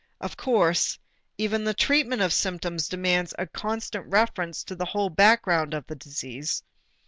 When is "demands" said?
2.87-3.35